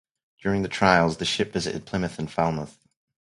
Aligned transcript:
During 0.41 0.63
the 0.63 0.67
trials 0.67 1.17
the 1.17 1.25
ship 1.25 1.53
visited 1.53 1.85
Plymouth 1.85 2.17
and 2.17 2.27
Falmouth. 2.27 2.79